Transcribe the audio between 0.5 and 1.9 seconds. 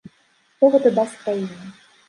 Што гэта дасць краіне?